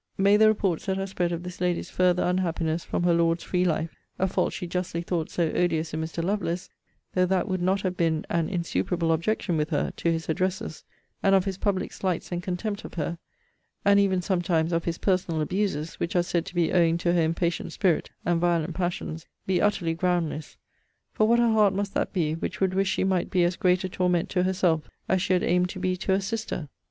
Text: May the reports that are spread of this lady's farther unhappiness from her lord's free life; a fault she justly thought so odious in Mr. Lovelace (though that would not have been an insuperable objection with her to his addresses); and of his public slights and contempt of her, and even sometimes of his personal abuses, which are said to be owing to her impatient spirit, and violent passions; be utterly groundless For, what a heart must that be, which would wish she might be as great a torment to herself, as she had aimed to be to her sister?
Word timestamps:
May 0.17 0.35
the 0.35 0.47
reports 0.47 0.87
that 0.87 0.97
are 0.97 1.05
spread 1.05 1.31
of 1.31 1.43
this 1.43 1.61
lady's 1.61 1.91
farther 1.91 2.23
unhappiness 2.23 2.83
from 2.83 3.03
her 3.03 3.13
lord's 3.13 3.43
free 3.43 3.63
life; 3.63 3.91
a 4.17 4.27
fault 4.27 4.51
she 4.51 4.65
justly 4.65 5.03
thought 5.03 5.29
so 5.29 5.51
odious 5.51 5.93
in 5.93 6.01
Mr. 6.01 6.23
Lovelace 6.23 6.71
(though 7.13 7.27
that 7.27 7.47
would 7.47 7.61
not 7.61 7.81
have 7.81 7.95
been 7.97 8.25
an 8.27 8.49
insuperable 8.49 9.11
objection 9.11 9.57
with 9.57 9.69
her 9.69 9.91
to 9.97 10.11
his 10.11 10.27
addresses); 10.27 10.83
and 11.21 11.35
of 11.35 11.45
his 11.45 11.59
public 11.59 11.93
slights 11.93 12.31
and 12.31 12.41
contempt 12.41 12.83
of 12.83 12.95
her, 12.95 13.19
and 13.85 13.99
even 13.99 14.23
sometimes 14.23 14.73
of 14.73 14.85
his 14.85 14.97
personal 14.97 15.39
abuses, 15.39 15.93
which 15.99 16.15
are 16.15 16.23
said 16.23 16.47
to 16.47 16.55
be 16.55 16.71
owing 16.73 16.97
to 16.97 17.13
her 17.13 17.21
impatient 17.21 17.71
spirit, 17.71 18.09
and 18.25 18.41
violent 18.41 18.73
passions; 18.73 19.27
be 19.45 19.61
utterly 19.61 19.93
groundless 19.93 20.57
For, 21.13 21.27
what 21.27 21.39
a 21.39 21.47
heart 21.49 21.75
must 21.75 21.93
that 21.93 22.11
be, 22.11 22.33
which 22.33 22.59
would 22.59 22.73
wish 22.73 22.89
she 22.89 23.03
might 23.03 23.29
be 23.29 23.43
as 23.43 23.55
great 23.55 23.83
a 23.83 23.87
torment 23.89 24.29
to 24.29 24.41
herself, 24.41 24.89
as 25.07 25.21
she 25.21 25.33
had 25.33 25.43
aimed 25.43 25.69
to 25.69 25.79
be 25.79 25.95
to 25.97 26.13
her 26.13 26.19
sister? 26.21 26.69